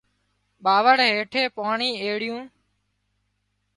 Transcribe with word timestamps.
ٻاوۯ 0.63 0.97
هيٺي 1.11 1.43
پاڻي 1.55 1.89
ايڙيون 2.03 2.43